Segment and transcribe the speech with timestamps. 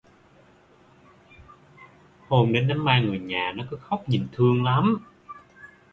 [2.27, 4.97] Hôm đến đám ma người nhà nó cứ khóc nhìn thương lắm